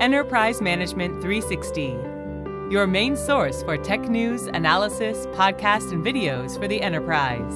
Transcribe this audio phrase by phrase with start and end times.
[0.00, 1.88] Enterprise Management 360,
[2.72, 7.52] your main source for tech news, analysis, podcasts, and videos for the enterprise.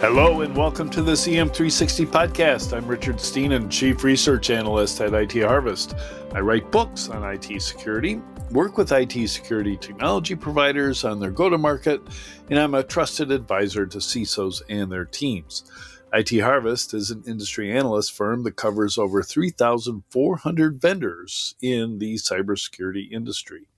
[0.00, 2.74] Hello and welcome to the EM360 podcast.
[2.74, 5.94] I'm Richard Stiennon, Chief Research Analyst at IT Harvest.
[6.32, 11.50] I write books on IT security, work with IT security technology providers on their go
[11.50, 12.00] to market,
[12.48, 15.70] and I'm a trusted advisor to CISOs and their teams.
[16.12, 23.10] IT Harvest is an industry analyst firm that covers over 3,400 vendors in the cybersecurity
[23.12, 23.68] industry.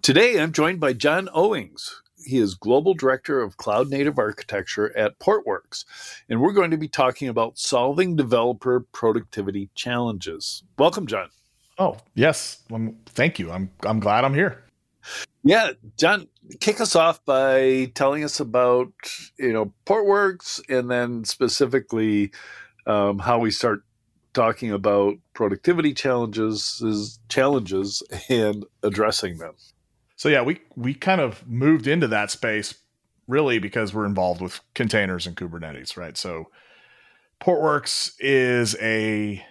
[0.00, 2.00] Today, I'm joined by Jon Owings.
[2.24, 5.84] He is Global Director of Cloud Native Architecture at Portworx,
[6.28, 10.62] and we're going to be talking about solving developer productivity challenges.
[10.78, 11.28] Welcome, Jon.
[11.78, 12.62] Oh, yes.
[12.72, 13.52] Um, thank you.
[13.52, 14.64] I'm I'm glad I'm here.
[15.44, 16.28] Yeah, Jon,
[16.60, 18.92] kick us off by telling us about
[19.38, 22.32] you know Portworx, and then specifically
[22.86, 23.82] um, how we start
[24.34, 29.54] talking about productivity challenges, challenges, and addressing them.
[30.16, 32.74] So yeah, we we kind of moved into that space
[33.28, 36.16] really because we're involved with containers and Kubernetes, right?
[36.16, 36.46] So
[37.40, 39.44] Portworx is a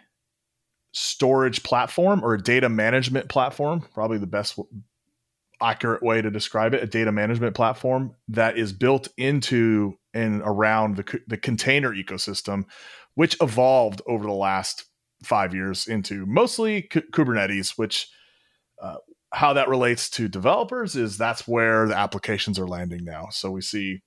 [0.93, 4.59] storage platform or a data management platform, probably the best
[5.61, 10.97] accurate way to describe it, a data management platform that is built into and around
[10.97, 12.65] the, the container ecosystem,
[13.15, 14.85] which evolved over the last
[15.23, 18.07] five years into mostly Kubernetes, which
[18.81, 18.97] uh,
[19.33, 23.27] how that relates to developers is that's where the applications are landing now.
[23.31, 24.01] So we see,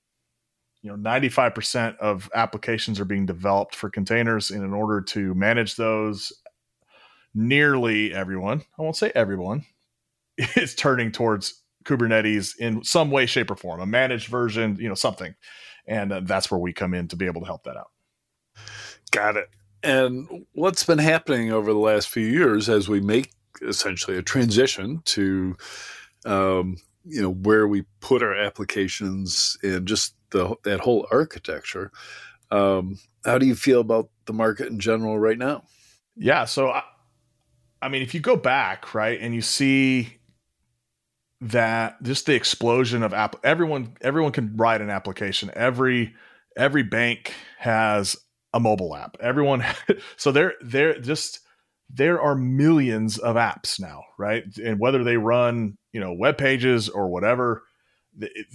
[0.83, 4.51] you know, 95% of applications are being developed for containers.
[4.51, 6.33] And in order to manage those,
[7.35, 9.65] nearly everyone, I won't say everyone,
[10.57, 14.95] is turning towards Kubernetes in some way, shape, or form, a managed version, you know,
[14.95, 15.35] something.
[15.87, 17.91] And uh, that's where we come in to be able to help that out.
[19.11, 19.49] Got it.
[19.83, 25.01] And what's been happening over the last few years as we make essentially a transition
[25.07, 25.57] to,
[26.27, 31.91] um, you know, where we put our applications and just the, that whole architecture.
[32.51, 35.65] Um, how do you feel about the market in general right now?
[36.15, 36.45] Yeah.
[36.45, 36.83] So, I,
[37.83, 40.20] I mean, if you go back, right, and you see
[41.41, 45.51] that just the explosion of app everyone everyone can write an application.
[45.55, 46.15] Every
[46.57, 48.17] every bank has
[48.53, 49.17] a mobile app.
[49.21, 49.65] Everyone
[50.17, 51.41] so there there just
[51.89, 54.45] there are millions of apps now right?
[54.63, 57.63] And whether they run you know web pages or whatever
[58.21, 58.47] it,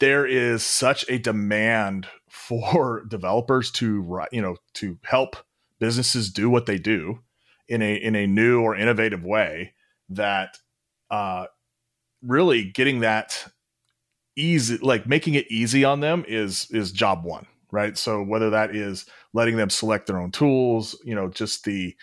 [0.00, 5.36] there is such a demand for developers to you know to help
[5.78, 7.20] businesses do what they do
[7.68, 9.74] in a in a new or innovative way
[10.08, 10.56] that
[11.10, 11.46] uh,
[12.22, 13.46] really getting that
[14.36, 17.98] easy like making it easy on them is is job one right?
[17.98, 21.94] So whether that is letting them select their own tools you know just the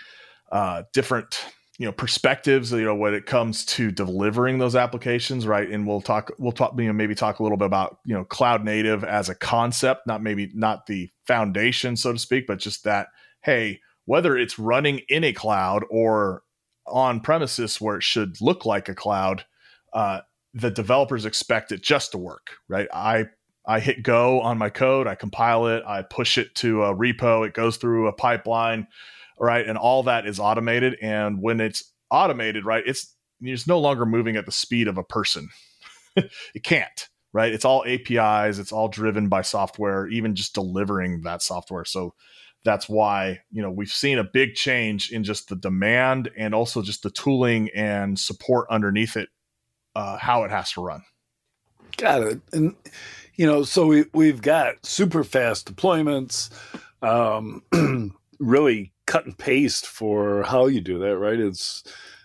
[0.52, 1.46] uh, different
[1.78, 5.70] you know perspectives you know when it comes to delivering those applications right?
[5.70, 8.24] And we'll talk we'll talk you know maybe talk a little bit about you know
[8.26, 12.84] cloud native as a concept not maybe not the foundation so to speak but just
[12.84, 13.08] that
[13.42, 16.44] hey whether it's running in a cloud or
[16.86, 19.44] on premises where it should look like a cloud
[19.96, 20.22] uh,
[20.54, 22.88] the developers expect it just to work, right?
[22.94, 23.26] I
[23.68, 27.48] I hit go on my code, I compile it, I push it to a repo,
[27.48, 28.88] it goes through a pipeline,
[29.40, 29.66] right?
[29.66, 30.98] And all that is automated.
[31.02, 35.04] And when it's automated, right, it's it's no longer moving at the speed of a
[35.04, 35.50] person.
[36.16, 37.52] it can't, right?
[37.52, 41.86] It's all APIs, it's all driven by software, even just delivering that software.
[41.86, 42.14] So
[42.64, 46.82] that's why you know we've seen a big change in just the demand and also
[46.82, 49.30] just the tooling and support underneath it
[49.96, 51.04] uh, how it has to run.
[51.98, 52.42] Got it.
[52.52, 52.76] And
[53.36, 56.50] you know, so we we've got super fast deployments,
[57.02, 57.64] um,
[58.40, 61.18] really cut and paste for how you do that.
[61.18, 61.40] Right?
[61.40, 61.84] It's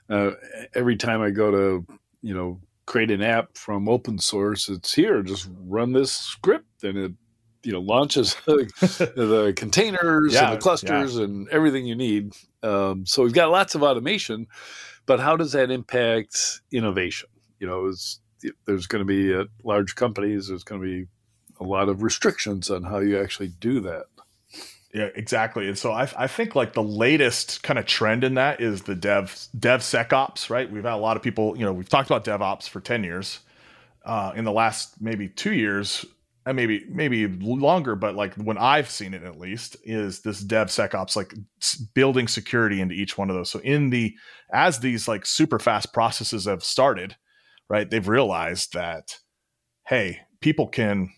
[0.09, 0.33] uh,
[0.75, 1.87] every time I go to
[2.23, 5.23] you know create an app from open source, it's here.
[5.23, 7.13] Just run this script, and it
[7.63, 11.25] you know launches the containers yeah, and the clusters yeah.
[11.25, 12.33] and everything you need.
[12.63, 14.47] Um, so we've got lots of automation,
[15.07, 17.30] but how does that impact innovation?
[17.61, 17.93] You know,
[18.67, 21.07] there's going to be at large companies, there's going to be
[21.61, 24.07] a lot of restrictions on how you actually do that.
[24.93, 25.69] Yeah, exactly.
[25.69, 28.97] And so I, I think like the latest kind of trend in that is the
[28.97, 30.69] dev dev DevSecOps, right?
[30.69, 33.41] We've had a lot of people, you know, we've talked about DevOps for 10 years.
[34.03, 36.07] Uh, in the last maybe two years,
[36.47, 41.17] and maybe maybe longer, but like when I've seen it at least, is this DevSecOps,
[41.17, 41.35] like
[41.93, 43.51] building security into each one of those.
[43.51, 44.15] So in the
[44.53, 47.17] as these like super fast processes have started,
[47.71, 47.89] right?
[47.89, 49.17] They've realized that,
[49.87, 51.11] hey, people can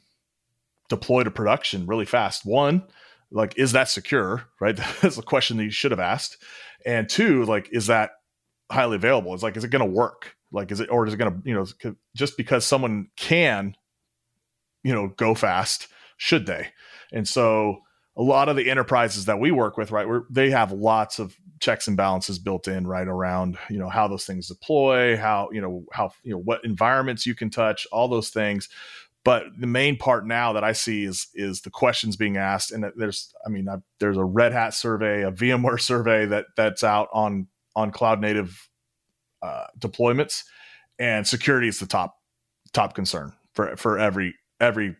[0.88, 2.44] deploy to production really fast.
[2.44, 2.84] One,
[3.32, 4.76] like is that secure right?
[5.00, 6.37] That's a question that you should have asked.
[6.87, 8.10] And two like is that
[8.70, 9.34] highly available?
[9.34, 10.37] It's like is it going to work?
[10.52, 13.75] Like is it or is it going to you know just because someone can
[14.84, 15.88] you know go fast
[16.19, 16.69] should they?
[17.12, 17.78] And so
[18.16, 21.86] a lot of the enterprises that we work with right they have lots of checks
[21.86, 25.84] and balances built in right around you know how those things deploy how you know
[25.92, 28.68] how you know what environments you can touch all those things.
[29.24, 32.84] But the main part now that I see is is the questions being asked, and
[32.96, 37.08] there's, I mean, I, there's a Red Hat survey, a VMware survey that that's out
[37.12, 38.68] on on cloud native
[39.40, 40.42] uh, deployments,
[40.98, 42.16] and security is the top
[42.72, 44.96] top concern for for every every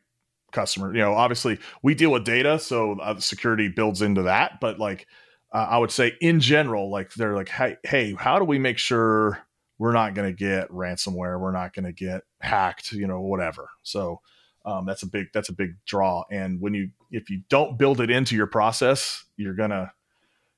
[0.53, 0.95] customer.
[0.95, 4.61] You know, obviously we deal with data, so uh, security builds into that.
[4.61, 5.07] But like,
[5.53, 8.79] uh, I would say in general, like they're like, hey, hey, how do we make
[8.79, 9.47] sure
[9.79, 13.69] we're not going to get ransomware, we're not going to get hacked, you know, whatever.
[13.83, 14.21] So
[14.65, 16.25] um, that's a big that's a big draw.
[16.31, 19.93] And when you if you don't build it into your process, you're gonna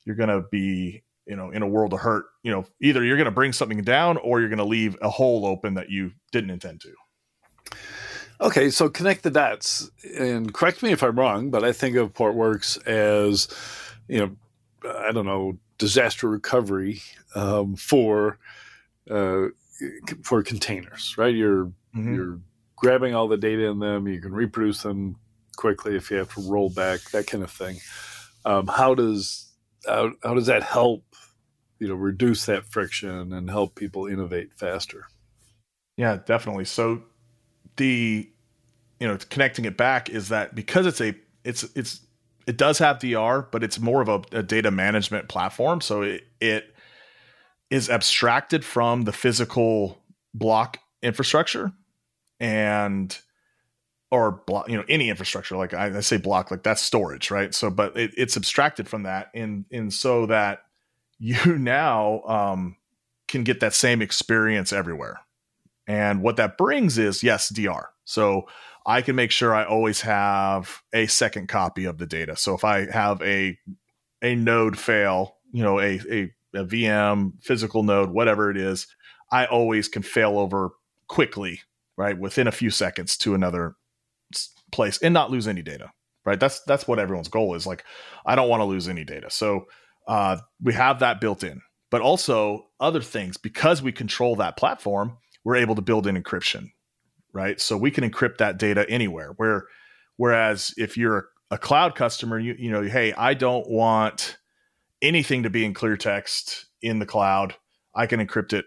[0.04, 3.30] you're gonna be you know in a world of hurt you know either you're to
[3.30, 6.92] bring something down or you're to leave a hole open that you didn't intend to
[8.40, 12.12] Okay, so connect the dots, and correct me if I'm wrong, but I think of
[12.12, 13.48] Portworx as,
[14.08, 14.36] you know,
[14.98, 17.00] I don't know, disaster recovery
[17.34, 18.38] um, for
[19.10, 19.46] uh,
[20.22, 21.34] for containers, right?
[21.34, 22.14] You're mm-hmm.
[22.14, 22.40] you're
[22.76, 24.08] grabbing all the data in them.
[24.08, 25.16] You can reproduce them
[25.56, 27.78] quickly if you have to roll back, that kind of thing.
[28.44, 29.52] Um, how does
[29.86, 31.04] how, how does that help?
[31.78, 35.06] You know, reduce that friction and help people innovate faster.
[35.96, 36.64] Yeah, definitely.
[36.64, 37.02] So
[37.76, 38.28] the
[39.00, 42.00] you know connecting it back is that because it's a it's it's
[42.46, 45.80] it does have DR, but it's more of a, a data management platform.
[45.80, 46.74] So it it
[47.70, 50.02] is abstracted from the physical
[50.34, 51.72] block infrastructure
[52.40, 53.18] and
[54.10, 55.56] or block you know any infrastructure.
[55.56, 57.54] Like I, I, say block like that's storage right?
[57.54, 59.30] So but it, it's abstracted from that.
[59.34, 60.64] And and so that
[61.18, 62.76] you now um,
[63.28, 65.20] can get that same experience everywhere
[65.86, 68.46] and what that brings is yes dr so
[68.86, 72.64] i can make sure i always have a second copy of the data so if
[72.64, 73.58] i have a
[74.22, 78.86] a node fail you know a, a a VM, physical node, whatever it is,
[79.30, 80.70] I always can fail over
[81.08, 81.60] quickly,
[81.96, 83.74] right, within a few seconds to another
[84.72, 85.92] place and not lose any data,
[86.24, 86.38] right?
[86.38, 87.66] That's that's what everyone's goal is.
[87.66, 87.84] Like,
[88.24, 89.66] I don't want to lose any data, so
[90.06, 91.60] uh, we have that built in.
[91.90, 96.70] But also other things because we control that platform, we're able to build in encryption,
[97.32, 97.60] right?
[97.60, 99.32] So we can encrypt that data anywhere.
[99.36, 99.64] Where
[100.16, 104.38] whereas if you're a, a cloud customer, you you know, hey, I don't want
[105.02, 107.54] anything to be in clear text in the cloud,
[107.94, 108.64] I can encrypt it,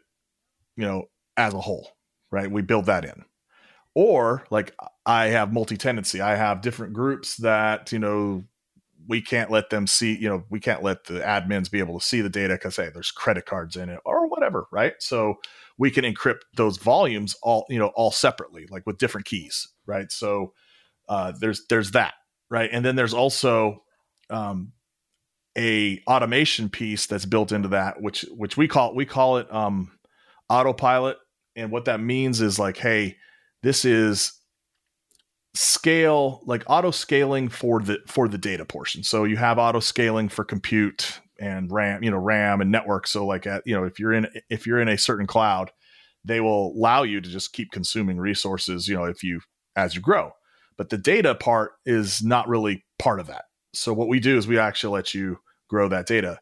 [0.76, 1.90] you know, as a whole,
[2.32, 2.50] right?
[2.50, 3.26] We build that in.
[3.96, 4.76] Or like
[5.06, 6.22] I have multi-tenancy.
[6.22, 8.44] I have different groups that, you know,
[9.08, 12.06] we can't let them see, you know, we can't let the admins be able to
[12.06, 14.94] see the data because hey, there's credit cards in it or whatever, right?
[15.00, 15.40] So
[15.80, 20.12] we can encrypt those volumes all, you know, all separately, like with different keys, right?
[20.12, 20.54] So
[21.10, 22.14] uh, there's there's that,
[22.50, 22.70] right?
[22.72, 23.84] And then there's also
[24.30, 24.74] um,
[25.58, 29.92] a automation piece that's built into that, which which we call we call it um,
[30.50, 31.18] autopilot,
[31.56, 33.18] and what that means is like, hey,
[33.64, 34.34] this is
[35.56, 39.02] scale like auto scaling for the for the data portion.
[39.02, 43.08] So you have auto scaling for compute and RAM, you know, RAM and network.
[43.08, 45.72] So like at you know if you're in if you're in a certain cloud,
[46.24, 49.42] they will allow you to just keep consuming resources, you know, if you
[49.76, 50.32] as you grow.
[50.78, 53.46] But the data part is not really part of that.
[53.74, 55.38] So what we do is we actually let you
[55.70, 56.40] grow that data.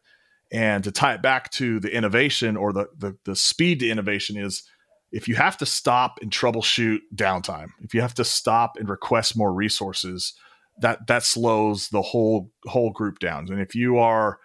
[0.52, 4.36] And to tie it back to the innovation or the, the, the speed to innovation
[4.36, 4.62] is
[5.10, 9.36] if you have to stop and troubleshoot downtime, if you have to stop and request
[9.36, 10.34] more resources,
[10.78, 13.46] that that slows the whole whole group down.
[13.50, 14.38] And if you are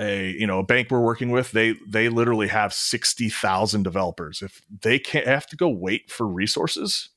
[0.00, 4.42] a you know a bank we're working with, they they literally have sixty thousand developers.
[4.42, 7.10] If they can't have to go wait for resources,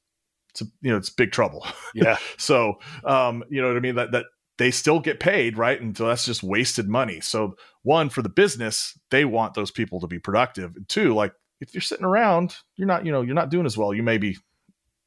[0.49, 1.65] it's a, you know it's big trouble.
[1.93, 2.17] Yeah.
[2.37, 3.95] so um, you know what I mean.
[3.95, 4.25] That that
[4.57, 5.81] they still get paid, right?
[5.81, 7.19] And so that's just wasted money.
[7.19, 10.75] So one for the business, they want those people to be productive.
[10.75, 13.77] And two, like if you're sitting around, you're not, you know, you're not doing as
[13.77, 13.93] well.
[13.93, 14.37] You may be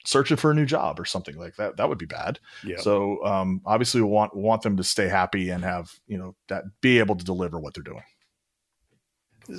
[0.04, 1.76] searching for a new job or something like that.
[1.76, 2.38] That would be bad.
[2.62, 2.78] Yeah.
[2.80, 6.64] So um, obviously we want want them to stay happy and have, you know, that
[6.80, 8.02] be able to deliver what they're doing.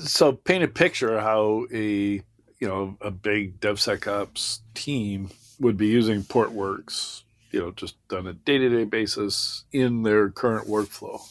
[0.04, 2.22] So paint a picture how a
[2.60, 7.24] you know a big DevSecOps team would be using Portworx
[7.56, 11.22] you know just on a day-to-day basis in their current workflow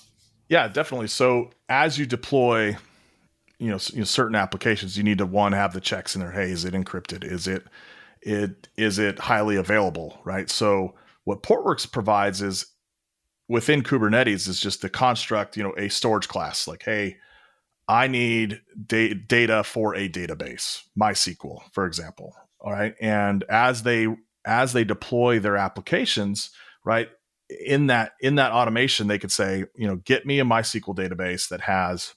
[0.48, 2.76] yeah definitely so as you deploy
[3.58, 6.32] you know, you know certain applications you need to one have the checks in there
[6.32, 7.64] hey is it encrypted is it
[8.24, 12.66] it is it highly available right so what portworx provides is
[13.48, 16.66] within Kubernetes is just the construct, you know, a storage class.
[16.66, 17.16] Like, hey,
[17.88, 22.34] I need da- data for a database, MySQL, for example.
[22.60, 24.06] All right, and as they
[24.46, 26.50] as they deploy their applications,
[26.84, 27.10] right
[27.66, 31.48] in that in that automation, they could say, you know, get me a MySQL database
[31.50, 32.14] that has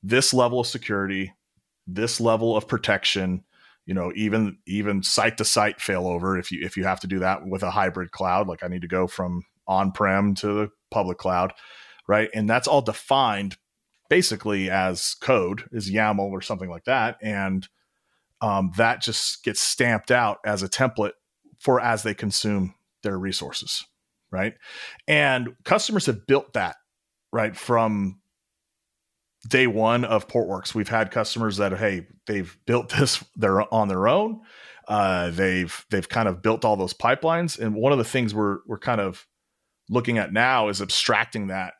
[0.00, 1.32] this level of security,
[1.84, 3.42] this level of protection,
[3.86, 7.18] you know, even even site to site failover if you if you have to do
[7.20, 11.18] that with a hybrid cloud, like I need to go from on-prem to the public
[11.18, 11.52] cloud,
[12.08, 12.28] right?
[12.34, 13.56] And that's all defined
[14.08, 17.68] basically as code, is YAML or something like that, and
[18.40, 21.12] um, that just gets stamped out as a template
[21.58, 23.86] for as they consume their resources,
[24.30, 24.54] right?
[25.06, 26.76] And customers have built that
[27.32, 28.20] right from
[29.48, 30.74] day one of Portworx.
[30.74, 34.40] We've had customers that hey, they've built this they're on their own.
[34.88, 38.58] Uh, they've they've kind of built all those pipelines, and one of the things we're
[38.66, 39.26] we're kind of
[39.88, 41.74] looking at now is abstracting that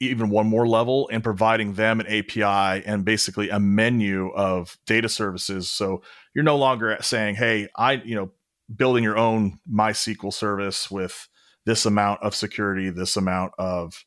[0.00, 5.08] even one more level and providing them an API and basically a menu of data
[5.08, 5.70] services.
[5.70, 6.02] So
[6.34, 8.30] you're no longer saying, "Hey, I you know
[8.74, 11.28] building your own MySQL service with
[11.66, 14.04] this amount of security, this amount of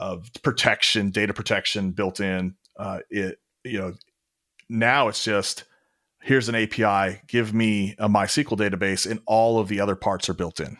[0.00, 2.54] of protection, data protection built in.
[2.78, 3.94] Uh, it you know
[4.68, 5.64] now it's just
[6.20, 10.34] here's an API, give me a MySQL database, and all of the other parts are
[10.34, 10.78] built in.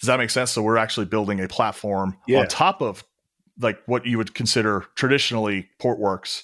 [0.00, 0.50] Does that make sense?
[0.50, 2.40] So we're actually building a platform yeah.
[2.40, 3.04] on top of
[3.60, 6.42] like what you would consider traditionally Portworx,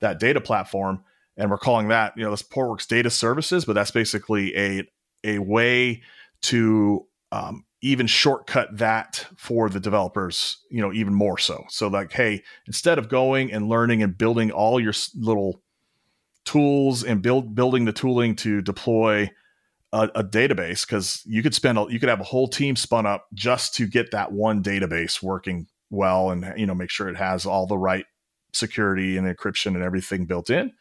[0.00, 1.04] that data platform,
[1.36, 4.88] and we're calling that you know this Portworx Data Services, but that's basically a
[5.24, 6.02] a way
[6.42, 11.64] to um, even shortcut that for the developers, you know, even more so.
[11.68, 15.62] So like, hey, instead of going and learning and building all your little
[16.44, 19.30] tools and build building the tooling to deploy
[19.92, 23.26] a, a database, because you could spend you could have a whole team spun up
[23.32, 27.46] just to get that one database working well and you know make sure it has
[27.46, 28.06] all the right
[28.52, 30.72] security and encryption and everything built in.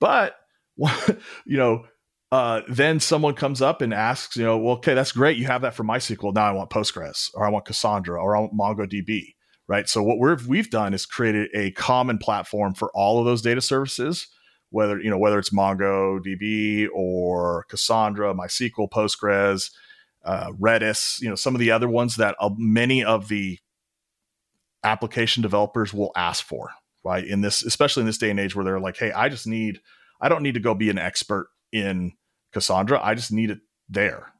[0.00, 0.34] But
[0.76, 1.84] you know,
[2.32, 5.36] uh, then someone comes up and asks, you know, well, okay, that's great.
[5.36, 6.34] You have that for MySQL.
[6.34, 9.34] Now I want Postgres or I want Cassandra or I want MongoDB,
[9.68, 9.86] right?
[9.86, 13.60] So what we've we've done is created a common platform for all of those data
[13.60, 14.28] services,
[14.70, 19.70] whether you know whether it's MongoDB or Cassandra, MySQL, Postgres,
[20.24, 23.58] uh, Redis, you know, some of the other ones that uh, many of the
[24.84, 26.70] application developers will ask for,
[27.04, 27.26] right?
[27.26, 29.80] In this, especially in this day and age where they're like, hey, I just need,
[30.18, 32.12] I don't need to go be an expert in
[32.52, 33.00] Cassandra.
[33.02, 34.32] I just need it there.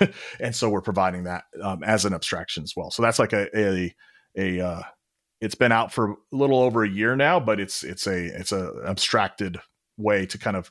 [0.40, 2.90] and so we're providing that um, as an abstraction as well.
[2.90, 3.94] So that's like a a,
[4.36, 4.82] a uh,
[5.40, 8.52] it's been out for a little over a year now, but it's it's a it's
[8.52, 9.58] a abstracted
[9.96, 10.70] way to kind of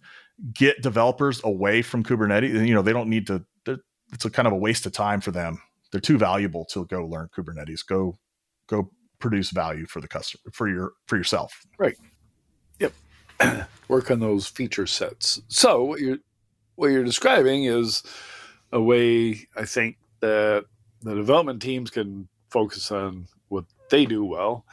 [0.53, 2.67] get developers away from Kubernetes.
[2.67, 3.43] You know, they don't need to.
[4.13, 5.59] It's a kind of a waste of time for them.
[5.91, 7.85] They're too valuable to go learn Kubernetes.
[7.85, 8.17] Go
[8.67, 11.65] go produce value for the customer for your for yourself.
[11.77, 11.95] Right.
[12.79, 12.93] Yep.
[13.87, 15.41] Work on those feature sets.
[15.47, 16.17] So what you're
[16.75, 18.03] what you're describing is
[18.71, 20.65] a way I think that
[21.01, 24.65] the development teams can focus on what they do well,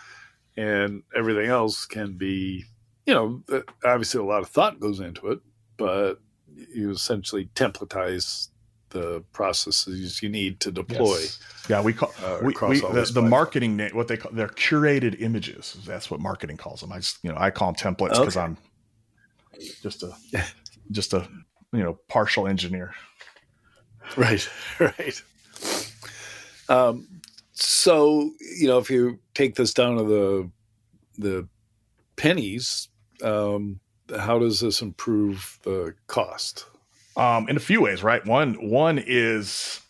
[0.56, 2.64] and everything else can be,
[3.06, 5.40] you know, uh, obviously a lot of thought goes into it,
[5.76, 6.20] but
[6.54, 8.48] you essentially templatize
[8.90, 11.18] the processes you need to deploy.
[11.18, 11.38] Yes.
[11.68, 15.20] Yeah, we call uh, we, we the, the marketing name what they call they're curated
[15.20, 15.78] images.
[15.86, 16.92] That's what marketing calls them.
[16.92, 18.44] I just you know I call them templates because okay.
[18.44, 18.58] I'm
[19.82, 20.12] just a
[20.90, 21.26] just a
[21.72, 22.94] you know partial engineer.
[24.16, 24.48] Right
[24.78, 25.22] right.
[26.68, 27.08] Um,
[27.52, 30.50] so you know if you take this down to the
[31.18, 31.48] the
[32.16, 32.88] pennies
[33.22, 33.80] um,
[34.18, 36.66] how does this improve the cost?
[37.16, 38.24] Um, in a few ways right?
[38.26, 39.80] One one is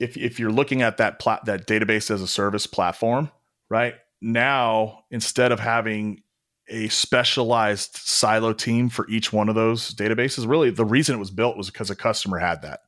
[0.00, 3.30] if if you're looking at that plat that database as a service platform
[3.68, 3.94] right?
[4.20, 6.22] Now instead of having
[6.68, 10.48] a specialized silo team for each one of those databases.
[10.48, 12.80] Really, the reason it was built was because a customer had that.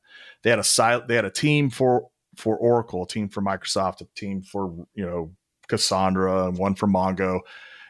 [0.43, 2.07] They had a silo, they had a team for
[2.37, 5.33] for Oracle, a team for Microsoft, a team for you know
[5.67, 7.41] Cassandra, and one for Mongo,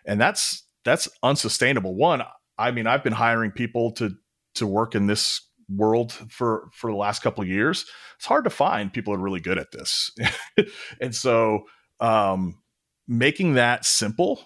[0.05, 1.95] and that's that's unsustainable.
[1.95, 2.23] One,
[2.57, 4.15] I mean, I've been hiring people to
[4.55, 7.85] to work in this world for for the last couple of years.
[8.17, 10.11] It's hard to find people that are really good at this,
[11.01, 11.63] and so
[11.99, 12.61] um,
[13.07, 14.41] making that simple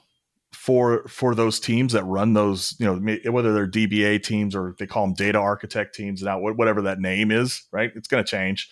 [0.65, 4.87] for for those teams that run those you know whether they're dba teams or they
[4.87, 7.91] call them data architect teams now whatever that name is right?
[7.95, 8.67] It's going to change.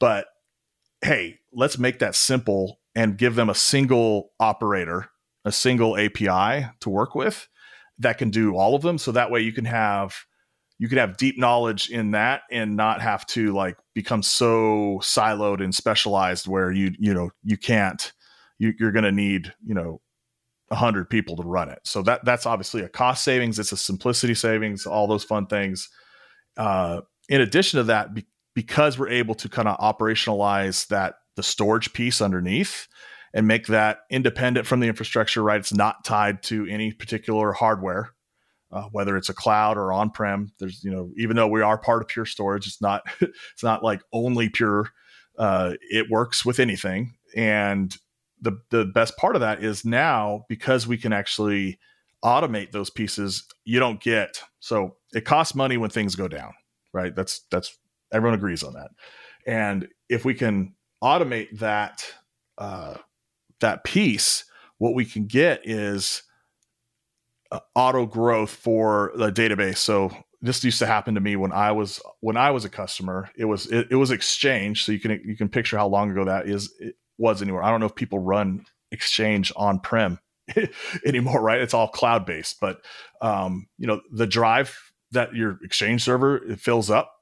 [0.00, 0.26] But
[1.02, 5.08] hey let's make that simple and give them a single operator
[5.44, 7.46] a single api to work with
[8.00, 8.98] that can do all of them.
[8.98, 10.16] So that way you can have
[10.80, 15.62] you can have deep knowledge in that and not have to like become so siloed
[15.62, 18.12] and specialized where you you know you can't
[18.58, 20.00] you, you're going to need you know
[20.68, 24.34] 100 people to run it so that that's obviously a cost savings it's a simplicity
[24.34, 25.88] savings all those fun things
[26.56, 31.42] uh, in addition to that be, because we're able to kind of operationalize that the
[31.42, 32.88] storage piece underneath
[33.34, 38.10] and make that independent from the infrastructure right it's not tied to any particular hardware
[38.72, 40.52] uh, whether it's a cloud or on-prem.
[40.58, 43.82] There's, you know, even though we are part of Pure Storage, it's not it's not
[43.82, 44.90] like only Pure.
[45.38, 47.96] Uh, it works with anything, and
[48.40, 51.78] the the best part of that is now because we can actually
[52.24, 53.44] automate those pieces.
[53.64, 56.52] You don't get so it costs money when things go down,
[56.92, 57.14] right?
[57.14, 57.76] That's that's
[58.12, 58.90] everyone agrees on that,
[59.46, 62.06] and if we can automate that
[62.58, 62.94] uh,
[63.60, 64.44] that piece,
[64.78, 66.22] what we can get is
[67.52, 69.78] uh, auto growth for the database.
[69.78, 70.10] So
[70.42, 73.30] this used to happen to me when I was when I was a customer.
[73.36, 76.24] It was it, it was Exchange, so you can you can picture how long ago
[76.24, 77.62] that is it was anywhere.
[77.62, 80.18] I don't know if people run Exchange on prem
[81.06, 81.60] anymore, right?
[81.60, 82.80] It's all cloud based, but
[83.20, 84.78] um, you know the drive
[85.12, 87.12] that your Exchange server it fills up.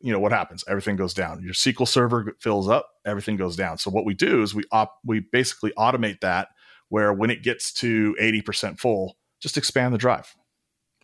[0.00, 0.64] You know what happens?
[0.66, 1.42] Everything goes down.
[1.42, 2.88] Your SQL server fills up.
[3.06, 3.78] Everything goes down.
[3.78, 6.48] So what we do is we op- we basically automate that
[6.88, 10.34] where when it gets to eighty percent full just expand the drive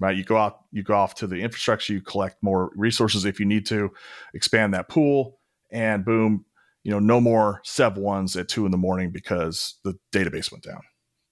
[0.01, 3.41] right you go out you go off to the infrastructure you collect more resources if
[3.41, 3.91] you need to
[4.35, 5.41] expand that pool
[5.71, 6.45] and boom
[6.89, 10.65] you know no more sev ones at two in the morning because the database went
[10.65, 10.81] down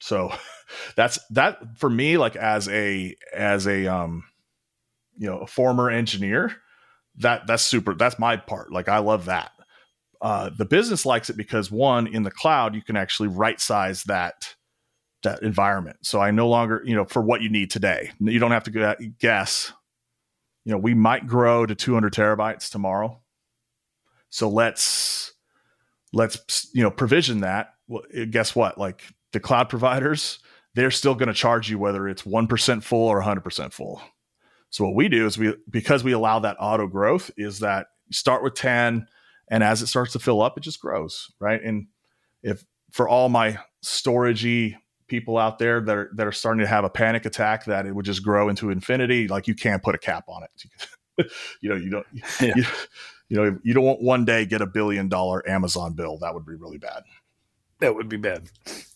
[0.00, 0.30] so
[0.96, 4.22] that's that for me like as a as a um
[5.16, 6.54] you know a former engineer
[7.16, 9.50] that that's super that's my part like i love that
[10.20, 14.02] uh, the business likes it because one in the cloud you can actually right size
[14.04, 14.54] that
[15.22, 15.96] that environment.
[16.02, 18.96] So I no longer, you know, for what you need today, you don't have to
[19.18, 19.72] guess.
[20.64, 23.20] You know, we might grow to 200 terabytes tomorrow.
[24.30, 25.32] So let's
[26.12, 27.74] let's you know provision that.
[27.88, 28.78] Well, eh, guess what?
[28.78, 30.38] Like the cloud providers,
[30.74, 34.00] they're still going to charge you whether it's one percent full or 100 percent full.
[34.70, 38.12] So what we do is we because we allow that auto growth is that you
[38.12, 39.06] start with 10
[39.50, 41.62] and as it starts to fill up it just grows, right?
[41.62, 41.86] And
[42.42, 44.76] if for all my storagey
[45.08, 47.94] people out there that are that are starting to have a panic attack that it
[47.94, 49.28] would just grow into infinity.
[49.28, 51.30] Like you can't put a cap on it.
[51.60, 52.06] you know, you don't.
[52.40, 52.52] Yeah.
[52.56, 52.64] You,
[53.28, 56.18] you know, you don't want one day get a billion dollar Amazon bill.
[56.18, 57.02] That would be really bad.
[57.80, 58.48] That would be bad.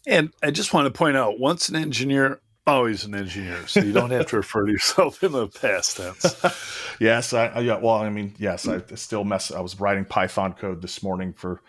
[0.06, 3.66] And I just want to point out, once an engineer, always an engineer.
[3.66, 6.42] So you don't have to refer to yourself in the past tense.
[7.00, 7.76] yes, I, yeah.
[7.76, 9.50] Well, I mean, yes, I still mess.
[9.50, 11.60] I was writing Python code this morning for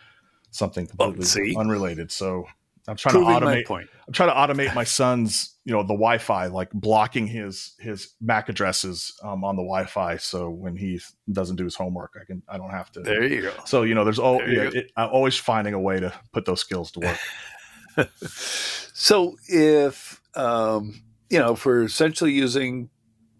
[0.51, 2.11] something oh, completely unrelated.
[2.11, 2.45] So
[2.87, 3.65] I'm trying to automate.
[3.65, 3.89] Point.
[4.07, 8.49] I'm trying to automate my son's, you know, the Wi-Fi, like blocking his his MAC
[8.49, 10.99] addresses um, on the Wi-Fi, so when he
[11.31, 13.01] doesn't do his homework, I can I don't have to.
[13.01, 13.53] There you go.
[13.65, 16.61] So you know, there's all yeah, it, I'm always finding a way to put those
[16.61, 18.09] skills to work.
[18.15, 22.89] so if um, you know, for essentially using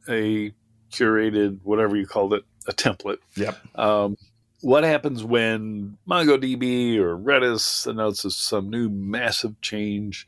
[0.08, 0.54] a
[0.92, 3.18] curated whatever you called it, a template.
[3.36, 3.58] Yep.
[3.78, 4.18] Um,
[4.62, 10.28] what happens when MongoDB or Redis announces some new massive change,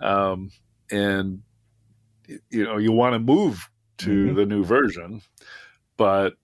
[0.00, 0.50] um,
[0.90, 1.42] and
[2.50, 4.36] you know you want to move to mm-hmm.
[4.36, 5.22] the new version,
[5.96, 6.34] but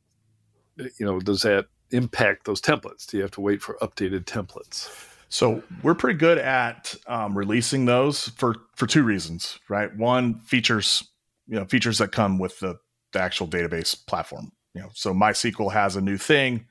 [0.77, 3.07] you know does that impact those templates?
[3.07, 4.91] Do you have to wait for updated templates?
[5.29, 9.95] So we're pretty good at um, releasing those for for two reasons, right?
[9.97, 11.09] One, features,
[11.47, 12.79] you know, features that come with the,
[13.13, 14.51] the actual database platform.
[14.75, 16.67] You know, so MySQL has a new thing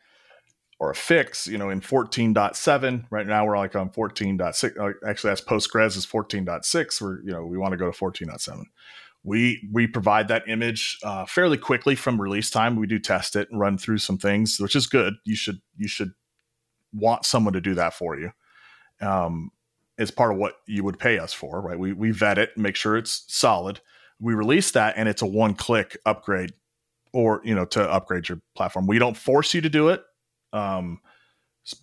[0.79, 3.05] or a fix, you know, in 14.7.
[3.09, 4.93] Right now we're like on 14.6.
[5.05, 7.01] Actually, that's Postgres is 14.6.
[7.01, 8.63] We're, you know, we want to go to 14.7.
[9.21, 12.77] We we provide that image uh, fairly quickly from release time.
[12.77, 15.15] We do test it and run through some things, which is good.
[15.25, 16.13] You should you should
[16.93, 18.31] want someone to do that for you.
[19.01, 19.51] Um,
[19.97, 21.77] it's part of what you would pay us for, right?
[21.77, 23.81] We we vet it, make sure it's solid.
[24.21, 26.53] We release that, and it's a one click upgrade,
[27.11, 28.87] or you know, to upgrade your platform.
[28.87, 30.01] We don't force you to do it
[30.53, 30.99] um,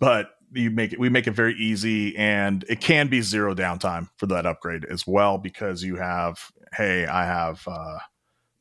[0.01, 4.09] but you make it we make it very easy and it can be zero downtime
[4.17, 6.39] for that upgrade as well because you have
[6.77, 7.99] hey i have uh,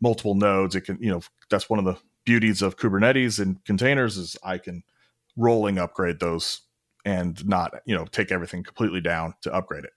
[0.02, 0.76] multiple nodes.
[0.76, 4.58] It can you know that's one of the beauties of kubernetes and containers is i
[4.58, 4.84] can
[5.38, 6.62] rolling upgrade those
[7.04, 9.91] and not you know take everything completely down to upgrade it.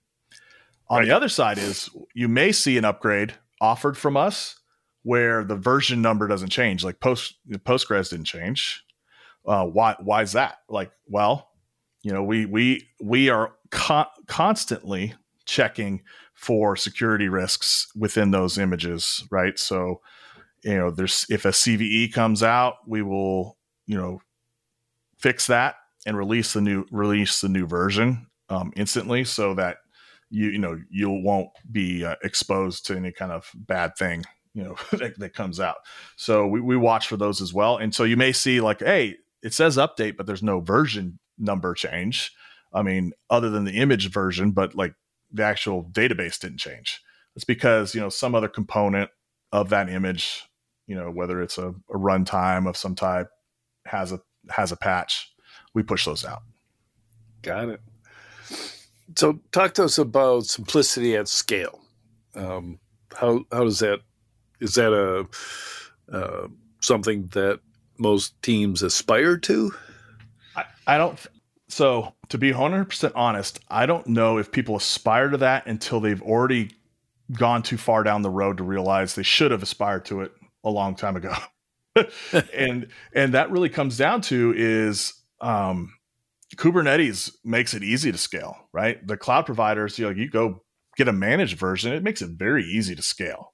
[0.91, 1.07] On right.
[1.07, 4.59] the other side is you may see an upgrade offered from us
[5.03, 8.85] where the version number doesn't change like post postgres didn't change
[9.47, 10.59] uh, why why is that?
[10.69, 11.51] Like, well,
[12.03, 15.15] you know, we we we are co- constantly
[15.47, 16.03] checking
[16.35, 19.59] for security risks within those images, right?
[19.59, 20.01] So
[20.65, 24.21] you know, there's if a CVE comes out, we will, you know,
[25.19, 29.79] fix that and release the new release the new version um, instantly so that
[30.31, 34.25] you you know you won't be uh, exposed to any kind of bad thing
[34.55, 35.77] you know that, that, comes out
[36.17, 39.17] so we, we watch for those as well and so you may see like hey
[39.43, 42.33] it says update but there's no version number change.
[42.73, 44.95] I mean other than the image version but like
[45.33, 47.01] the actual database didn't change.
[47.37, 49.11] It's because you know some other component
[49.53, 50.49] of that image
[50.87, 53.29] you know whether it's a, a runtime of some type
[53.87, 54.21] has a
[54.51, 55.33] has a patch.
[55.75, 56.43] We push those out.
[57.43, 57.81] Got it.
[59.17, 61.81] So talk to us about simplicity at scale.
[62.35, 62.79] Um,
[63.15, 64.01] how how does that
[64.61, 65.27] is that a
[66.15, 66.49] uh,
[66.81, 67.61] something that
[67.99, 69.73] most teams aspire to
[70.57, 71.19] i, I don't
[71.69, 76.23] so to be 100% honest i don't know if people aspire to that until they've
[76.23, 76.71] already
[77.33, 80.33] gone too far down the road to realize they should have aspired to it
[80.65, 81.35] a long time ago.
[82.55, 85.95] and and that really comes down to is um,
[86.57, 89.05] Kubernetes makes it easy to scale, right?
[89.07, 90.63] The cloud providers, you know, you go
[90.97, 93.53] get a managed version, it makes it very easy to scale.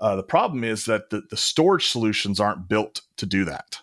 [0.00, 3.78] Uh, the problem is that the, the storage solutions aren't built to do that,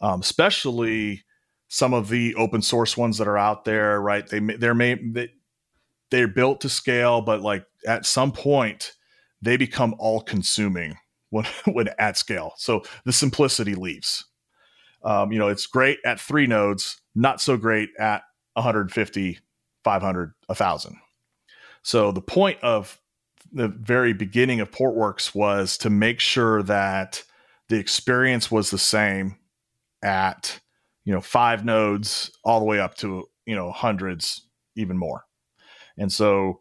[0.00, 1.24] um, especially
[1.68, 4.28] some of the open source ones that are out there, right?
[4.28, 5.30] They they're may they,
[6.10, 8.92] they're built to scale, but like at some point
[9.40, 10.96] they become all consuming
[11.30, 12.54] when when at scale.
[12.58, 14.24] So the simplicity leaves.
[15.02, 18.22] Um, you know, it's great at three nodes, not so great at
[18.54, 19.38] 150,
[19.82, 20.96] 500, 1000.
[21.82, 22.98] So the point of
[23.54, 27.22] the very beginning of Portworx was to make sure that
[27.68, 29.36] the experience was the same
[30.02, 30.60] at
[31.04, 35.24] you know five nodes all the way up to you know hundreds even more
[35.96, 36.60] and so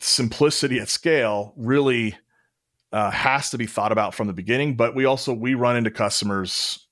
[0.00, 2.16] simplicity at scale really
[2.92, 4.76] uh, has to be thought about from the beginning.
[4.76, 6.86] But we also we run into customers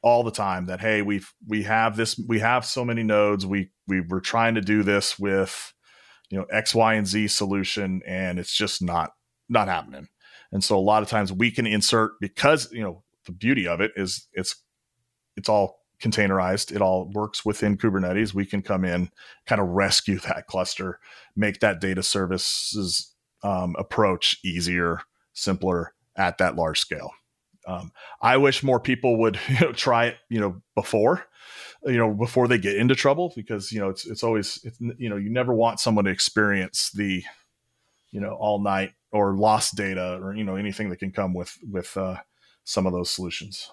[0.00, 3.68] all the time that hey we've we have this we have so many nodes we
[3.88, 5.72] we were trying to do this with
[6.30, 9.12] you know X Y and Z solution and it's just not
[9.48, 10.08] not happening.
[10.52, 13.80] And so a lot of times we can insert because you know the beauty of
[13.80, 14.56] it is it's
[15.36, 16.74] it's all containerized.
[16.74, 18.34] It all works within Kubernetes.
[18.34, 19.10] We can come in,
[19.46, 21.00] kind of rescue that cluster,
[21.36, 25.00] make that data services um, approach easier,
[25.32, 27.10] simpler at that large scale.
[27.66, 31.24] Um, I wish more people would you know, try it, you know, before,
[31.84, 35.08] you know, before they get into trouble, because you know it's it's always it's, you
[35.08, 37.22] know you never want someone to experience the,
[38.10, 41.56] you know, all night or lost data or you know anything that can come with
[41.70, 42.16] with uh,
[42.64, 43.70] some of those solutions.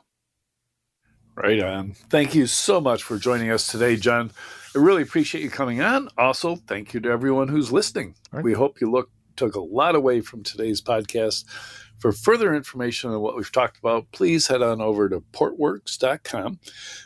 [1.36, 1.94] Right on.
[2.10, 4.32] Thank you so much for joining us today, Jon.
[4.74, 6.08] I really appreciate you coming on.
[6.18, 8.16] Also, thank you to everyone who's listening.
[8.32, 8.44] Right.
[8.44, 11.46] We hope you look took a lot away from today's podcast.
[11.98, 16.60] For further information on what we've talked about, please head on over to portworx.com.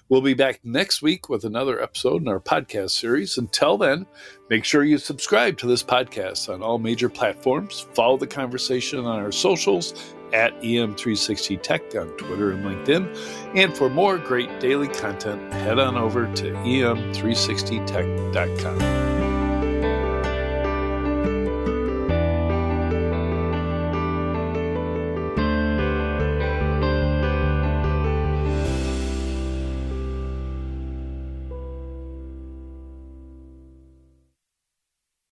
[0.10, 3.38] We'll be back next week with another episode in our podcast series.
[3.38, 4.06] Until then,
[4.50, 7.86] make sure you subscribe to this podcast on all major platforms.
[7.94, 13.16] Follow the conversation on our socials at EM360Tech on Twitter and LinkedIn.
[13.56, 19.09] And for more great daily content, head on over to EM360Tech.com.